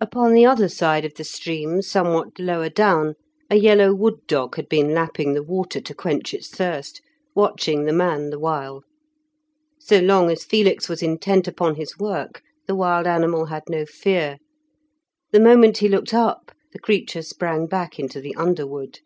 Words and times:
Upon 0.00 0.32
the 0.32 0.46
other 0.46 0.70
side 0.70 1.04
of 1.04 1.12
the 1.12 1.24
stream, 1.24 1.82
somewhat 1.82 2.38
lower 2.38 2.70
down, 2.70 3.16
a 3.50 3.56
yellow 3.56 3.92
wood 3.92 4.26
dog 4.26 4.56
had 4.56 4.66
been 4.66 4.94
lapping 4.94 5.34
the 5.34 5.42
water 5.42 5.78
to 5.78 5.94
quench 5.94 6.32
its 6.32 6.48
thirst, 6.48 7.02
watching 7.34 7.84
the 7.84 7.92
man 7.92 8.30
the 8.30 8.38
while. 8.38 8.82
So 9.78 9.98
long 9.98 10.30
as 10.30 10.42
Felix 10.42 10.88
was 10.88 11.02
intent 11.02 11.46
upon 11.46 11.74
his 11.74 11.98
work, 11.98 12.40
the 12.66 12.74
wild 12.74 13.06
animal 13.06 13.44
had 13.44 13.64
no 13.68 13.84
fear; 13.84 14.38
the 15.32 15.40
moment 15.40 15.76
he 15.76 15.88
looked 15.90 16.14
up, 16.14 16.50
the 16.72 16.78
creature 16.78 17.20
sprang 17.20 17.66
back 17.66 17.98
into 17.98 18.22
the 18.22 18.34
underwood. 18.36 19.00